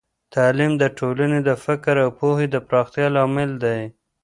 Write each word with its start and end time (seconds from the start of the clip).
تعليم 0.35 0.71
د 0.81 0.83
ټولنې 0.97 1.39
د 1.47 1.49
فکر 1.65 1.95
او 2.03 2.09
پوهه 2.19 2.45
د 2.53 2.55
پراختیا 2.67 3.07
لامل 3.15 3.51
دی. 3.63 3.81